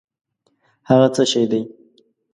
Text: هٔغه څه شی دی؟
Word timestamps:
هٔغه 0.89 1.07
څه 1.15 1.23
شی 1.31 1.43
دی؟ 1.51 1.61